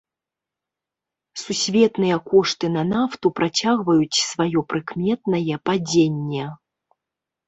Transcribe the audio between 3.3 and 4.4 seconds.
працягваюць